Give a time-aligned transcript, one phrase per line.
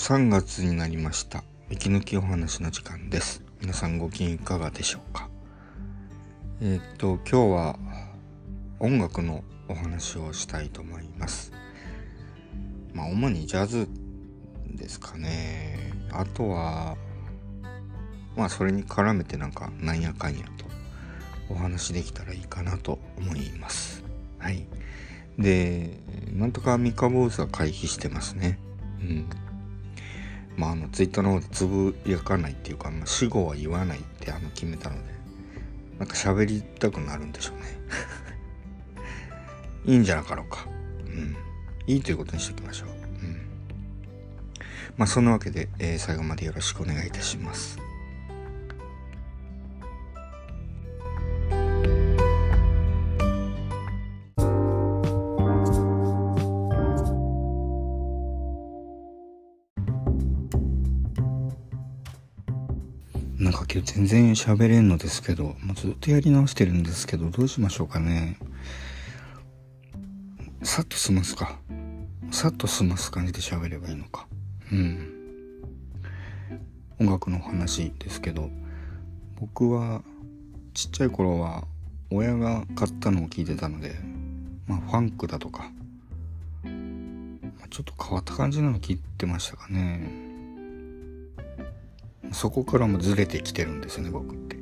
[0.00, 1.44] 3月になりました。
[1.68, 3.44] 息抜きお話の時間です。
[3.60, 5.28] 皆さんご機嫌いかがでしょうか？
[6.62, 7.78] えー、っと今日は
[8.78, 11.52] 音楽のお話をしたいと思います。
[12.94, 13.88] まあ主にジャズ
[14.70, 15.92] ですかね。
[16.10, 16.96] あとは
[18.34, 20.64] まあそれに絡めてなんかなんやかんやと
[21.50, 24.02] お話できたらいいかなと思います。
[24.38, 24.66] はい。
[25.38, 26.00] で
[26.32, 28.58] なんとか三日坊主は回避してますね。
[29.02, 29.28] うん。
[30.60, 35.02] まああのツイッターの方でつぶやかないっていうか、まあ、死後は言わないってあの決めたので
[35.98, 37.64] なんか喋りたくなるんでしょうね。
[39.92, 40.66] いいんじゃなかろうか。
[41.06, 41.36] うん。
[41.86, 42.88] いいということにしておきましょう。
[42.88, 43.40] うん。
[44.98, 47.78] まあそんなわけで、えー、最後までよろしくお願いいたします。
[63.40, 68.36] なんか今日全然喋れんのですけど、もうずっとやり直してるんですけど、どうしましょうかね。
[70.62, 71.58] さっと済ますか。
[72.30, 74.28] さっと済ます感じで喋ればいいのか。
[74.70, 75.08] うん。
[77.00, 78.50] 音楽の話ですけど、
[79.36, 80.02] 僕は
[80.74, 81.64] ちっちゃい頃は
[82.10, 83.94] 親が買ったのを聞いてたので、
[84.66, 85.72] まあファンクだとか、
[86.62, 90.29] ちょっと変わった感じなの聞いてましたかね。
[92.32, 94.56] そこからもずれてきてるんですよね僕って。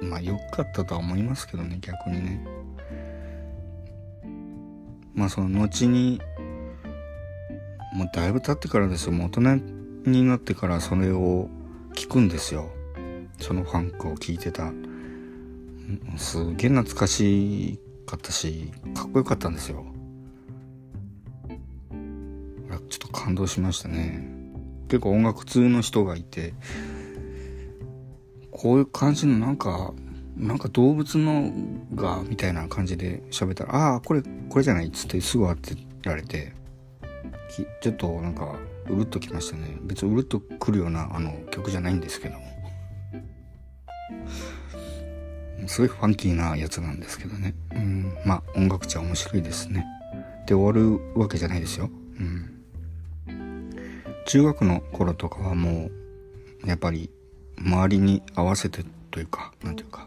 [0.02, 2.44] まあ良かったとは思いますけどね逆にね。
[5.14, 6.20] まあその後に
[7.94, 9.12] もうだいぶ経ってからですよ。
[9.12, 11.48] もう大人になってからそれを
[11.94, 12.70] 聞くんですよ。
[13.40, 14.72] そのファンクを聞いてた。
[16.16, 19.84] すげえ懐かしかったしかっこよかったんですよ。
[22.88, 24.37] ちょっと感動しましたね。
[24.88, 26.54] 結構音楽通の人がいて
[28.50, 29.92] こういう感じのなんか
[30.36, 31.52] なんか動物の
[31.94, 36.52] がみたいな感じで喋ったら「ああこれこれじゃない」っつってすぐ当てられて
[37.80, 38.56] ちょっとなんか
[38.88, 39.76] うるっときましたね。
[39.82, 42.36] 別にうるっとくるようなあの曲じゃないんですけど
[45.66, 47.54] すごいファンキーなやつなんですけどね。
[47.74, 48.12] うん。
[48.24, 49.84] まあ音楽ちゃ面白いですね。
[50.46, 51.90] で終わるわけじゃないですよ。
[52.18, 52.57] うん。
[54.28, 55.88] 中学の頃とかはも
[56.62, 57.10] うやっぱり
[57.56, 60.06] 周りに合わせてというか何ていうか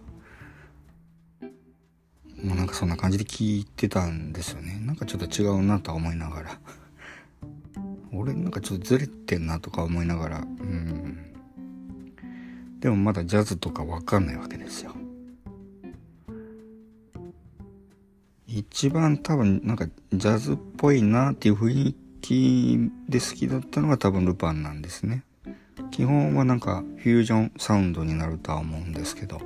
[2.44, 4.80] もうなんかそんな感じで聞いてたんですよね。
[4.80, 6.60] なんかちょっと違うなとは思いながら。
[8.14, 11.18] 俺なんかちょっとずれてんなとか思いながらうん。
[12.80, 14.96] でもまだジャズとかわかんないわけですよ。
[18.46, 22.78] 一番多分なんかジャズっぽいなっていう雰囲き
[23.10, 25.24] で好きだったのが多分ルパンなんですね。
[25.92, 29.42] 基本はなんかフュージョンサウンドになるとは思うんですけど、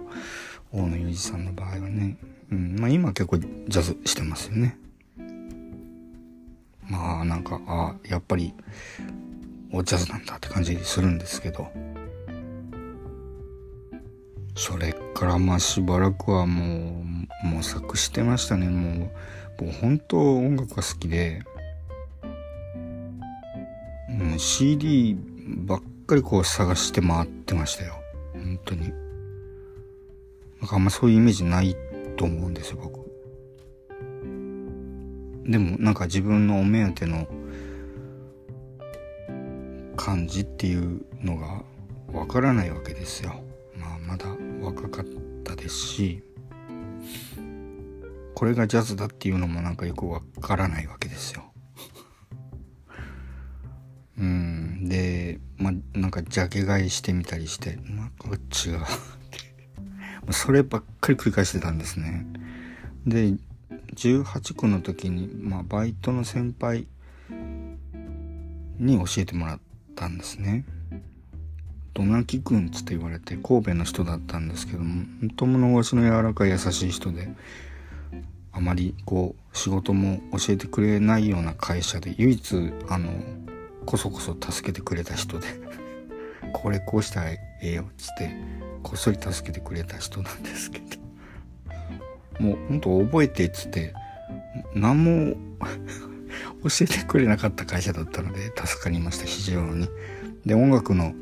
[0.71, 2.17] 大野裕二さんの場合はね。
[2.51, 4.77] うん、まあ今結構ジャズしてますよね。
[6.89, 8.53] まあなんか、あ、やっぱり、
[9.71, 11.71] おジャズなんだって感じするんですけど。
[14.57, 17.03] それからまあしばらくはも
[17.43, 18.67] う模索してましたね。
[18.67, 19.11] も
[19.59, 21.43] う、もう本当音楽が好きで、
[24.19, 25.17] うん、CD
[25.65, 27.95] ばっかりこう探して回ってましたよ。
[28.33, 28.91] 本当に。
[30.61, 31.75] なんかあんまそういうイメージない
[32.15, 33.05] と思うんですよ、僕。
[35.45, 37.27] でもなんか自分のお目当ての
[39.95, 41.61] 感じっていうのが
[42.11, 43.43] わからないわけですよ。
[43.77, 44.27] まあまだ
[44.61, 45.05] 若かっ
[45.43, 46.23] たですし、
[48.33, 51.44] これがジャズだっていうのもなんかよくわからないわけですよ。
[54.87, 58.69] でまあなんかジャケ買いしてみたりしてなんか違
[60.29, 62.25] うそればっかり繰り返してたんですね。
[63.05, 63.33] で
[63.95, 66.87] 18区の時に、ま、バイトの先輩
[68.79, 69.59] に教えてもらっ
[69.95, 70.65] たんですね。
[71.93, 77.29] どなきくんつって言われて神戸の人だったんですけども本当物腰の柔らかい優しい人で
[78.51, 83.13] あまりこう仕事も教えてくれないような会社で唯一あの
[83.85, 85.47] こそこそ助けてくれた人で。
[86.53, 88.31] これこうしたらええよっつって
[88.81, 90.85] こっそり助けてくれた人なんですけど。
[92.39, 93.93] もうほんと覚えてっつって
[94.73, 95.35] 何も
[96.63, 99.87] 教えてくれなかった会社だったので助かりました非常に。
[100.45, 101.13] で音楽の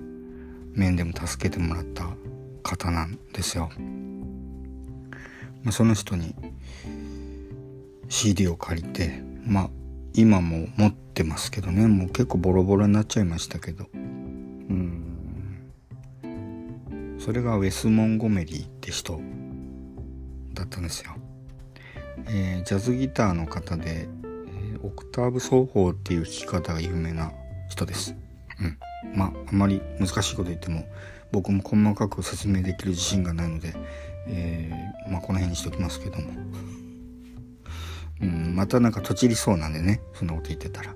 [0.74, 2.10] 面でも助けてもらった
[2.64, 3.70] 方なんですよ、
[5.64, 6.36] まあ、その人に
[8.10, 9.70] CD を借りてまあ
[10.14, 11.88] 今も持ってますけどね。
[11.88, 13.90] もう結構ボロボロになっちゃいましたけど。
[13.94, 15.04] うん。
[17.20, 19.20] それがウェス・モンゴメリーって人
[20.54, 21.14] だったんですよ、
[22.28, 27.32] えー、ジャズギターの方で、え、オクターブ奏法っていう弾き方が有名な
[27.70, 28.16] 人です。
[28.60, 28.78] うん。
[29.18, 30.86] まああまり難しいこと言っても
[31.32, 33.74] 僕も細かく説明できる自信がないので、
[34.28, 36.34] えー、まあこの辺にしときますけども、
[38.54, 40.02] またなんかとちりそうなんでね。
[40.14, 40.96] そんなこと言ってたら。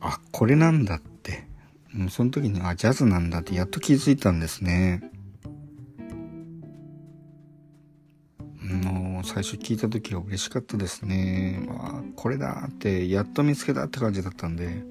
[0.00, 1.46] あこれなんだって。
[1.92, 3.54] もうその時にあジャズなんだって。
[3.54, 5.10] やっと気づいたんですね。
[8.60, 11.66] もう最初聞いた時は嬉しかったですね。
[11.70, 13.08] あこれだって。
[13.08, 14.82] やっと見つけたって感じだったんで。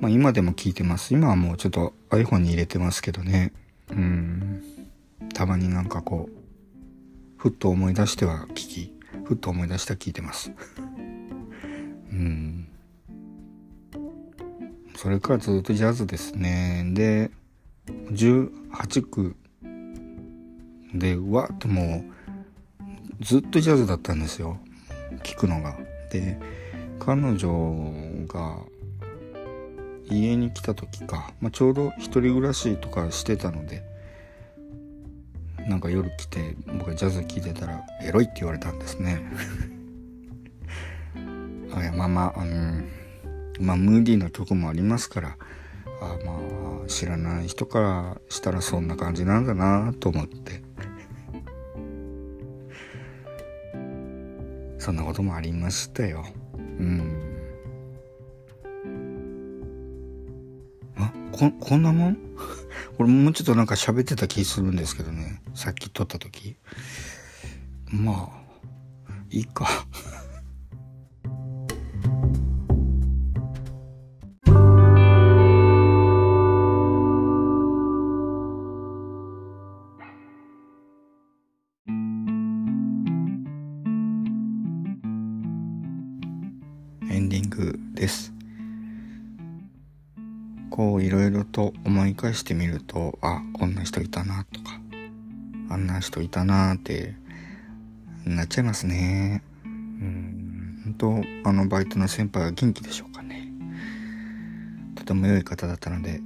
[0.00, 1.14] まあ今でも聞いてます。
[1.14, 3.52] 今はもうちょっと iPhone に入れてますけどね。
[3.90, 4.62] うん。
[5.32, 6.41] たまになんかこう
[7.42, 8.92] ふっと思い出しては聞き
[9.24, 10.52] ふっと思い出しては聞いてます。
[12.12, 12.68] うん。
[14.94, 16.84] それからずっとジャズですね。
[16.94, 17.32] で
[18.12, 19.36] 18区
[20.94, 22.04] でうわっとも
[23.20, 24.60] うずっとジャズだったんですよ。
[25.24, 25.76] 聞くのが。
[26.12, 26.38] で
[27.00, 28.60] 彼女が
[30.08, 33.82] 家に来た時か、まあ、ちょうど一人暮らしとかしてたので
[35.68, 39.22] なんか夜来て僕がジャズ聴いてたらエロいって言われたんですね。
[41.74, 42.82] あいやまあまああの
[43.60, 45.36] まあムーディーな曲もありますから
[46.00, 50.62] あまあ知らない人からしたらそんな感じなんだなと思って。
[54.78, 56.26] そんなこともありましたよ。
[56.56, 57.38] うん。
[60.96, 62.18] あここんなもん？
[62.96, 65.42] これもうちょっとなんか喋ってた気するんですけどね。
[65.54, 66.56] さっき撮った時。
[67.86, 69.66] まあ、いいか。
[87.10, 88.32] エンディングです。
[90.72, 94.80] こういろいろと思い返してみるとあこんな人いたなとか
[95.68, 97.14] あんな人いたなって
[98.24, 99.42] なっちゃいますね。
[99.64, 100.94] うん本
[101.42, 103.52] 当あのバイトの先輩は元気でしょうかね。
[104.94, 106.20] とても良い方だったので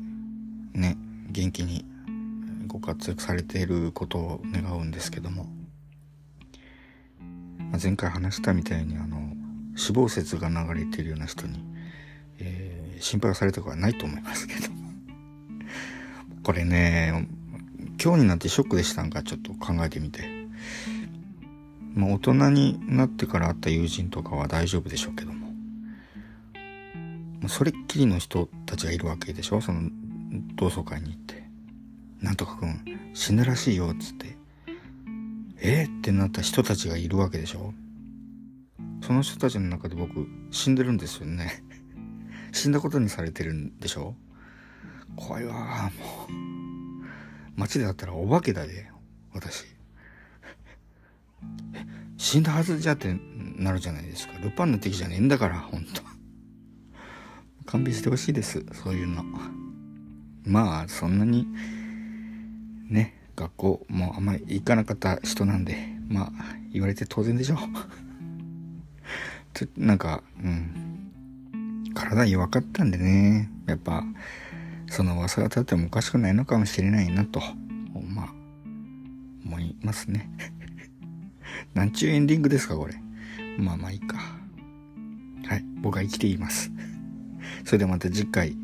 [0.75, 0.97] ね
[1.29, 1.85] 元気に
[2.69, 5.47] ご活躍されていることを願うんですけども、
[7.59, 9.19] まあ、前回話したみたいにあの
[9.75, 11.76] 死亡説が流れているような人に、
[13.01, 14.69] 心配されたことはないと思いますけど。
[16.43, 17.29] これね、
[18.03, 20.29] 今日になってショックでしたんかちょっと考えてみて。
[21.95, 25.47] まあ大人になってから会った友人とかは大丈夫でしょうけども。
[27.49, 29.61] それっきりの人たちがいるわけでしょ？
[29.61, 29.91] その
[30.57, 31.45] 同窓会に行って。
[32.21, 32.85] なんとかくん
[33.15, 34.37] 死んだらしいよっつって。
[35.61, 35.87] え？
[35.89, 37.73] ー、ってなった人たちがいるわけでしょ？
[39.03, 41.63] その人たちの中で僕死んでるんですよね。
[42.57, 44.15] 死んだことにされてるんでしょ？
[45.15, 45.55] 怖いわ。
[45.55, 47.61] もう。
[47.61, 48.91] 街で会ったらお化けだで
[49.35, 49.67] 私。
[52.17, 53.15] 死んだはずじゃって
[53.57, 54.39] なるじゃないですか。
[54.39, 56.01] ルパンの敵じゃねえんだからほんと。
[57.67, 59.23] 勘弁してほしいですそういうの。
[60.45, 61.47] まあそんなに
[62.89, 65.77] ね学校もあんまり行かなかった人なんで
[66.09, 66.33] まあ
[66.73, 67.59] 言われて当然でしょ。
[69.77, 70.96] なんかうん。
[71.97, 74.05] 体弱かったんでね、やっぱ、
[74.89, 77.41] その噂が立ってもおかしくないのかもしれないなと、
[78.15, 78.35] まあ、
[79.45, 80.31] 思いますね。
[81.75, 82.95] なんちゅうエンディングですか、これ。
[83.59, 84.19] まあまあいいか。
[85.47, 86.71] はい、僕は生きています。
[87.65, 88.57] それではまた次回、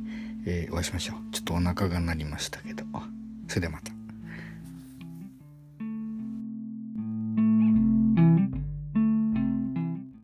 [0.45, 1.17] えー、お会いしましょう。
[1.33, 2.85] ちょっとお腹が鳴りましたけど。
[3.49, 3.92] それではまた。